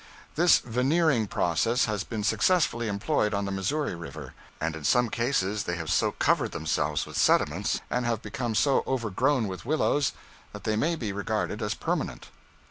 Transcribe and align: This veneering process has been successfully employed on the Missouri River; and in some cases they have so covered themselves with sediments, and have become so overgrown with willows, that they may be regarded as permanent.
This 0.33 0.57
veneering 0.57 1.27
process 1.27 1.85
has 1.85 2.03
been 2.03 2.23
successfully 2.23 2.87
employed 2.87 3.35
on 3.35 3.45
the 3.45 3.51
Missouri 3.51 3.93
River; 3.93 4.33
and 4.59 4.75
in 4.75 4.83
some 4.83 5.09
cases 5.11 5.65
they 5.65 5.75
have 5.75 5.91
so 5.91 6.13
covered 6.13 6.53
themselves 6.53 7.05
with 7.05 7.15
sediments, 7.15 7.81
and 7.87 8.03
have 8.03 8.23
become 8.23 8.55
so 8.55 8.83
overgrown 8.87 9.47
with 9.47 9.63
willows, 9.63 10.13
that 10.53 10.63
they 10.63 10.75
may 10.75 10.95
be 10.95 11.13
regarded 11.13 11.61
as 11.61 11.75
permanent. 11.75 12.29